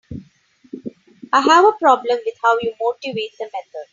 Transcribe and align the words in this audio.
I 1.31 1.41
have 1.41 1.63
a 1.63 1.73
problem 1.73 2.17
with 2.25 2.33
how 2.41 2.57
you 2.59 2.73
motivate 2.81 3.37
the 3.37 3.43
method. 3.45 3.87